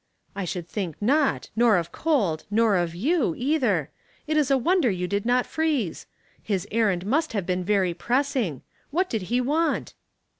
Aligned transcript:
"I 0.35 0.45
should 0.45 0.67
think 0.67 0.99
not, 0.99 1.51
nor 1.55 1.77
of 1.77 1.91
cold, 1.91 2.45
nor 2.49 2.75
of 2.75 2.95
you, 2.95 3.35
either. 3.37 3.91
It 4.25 4.35
is 4.35 4.49
a 4.49 4.57
wonder 4.57 4.89
you 4.89 5.07
did 5.07 5.27
not 5.27 5.45
freeze. 5.45 6.07
His 6.41 6.67
errand 6.71 7.05
must 7.05 7.33
have 7.33 7.45
been 7.45 7.63
very 7.63 7.93
pressing. 7.93 8.63
What 8.89 9.11
did 9.11 9.21
he 9.29 9.39
want?" 9.41 9.93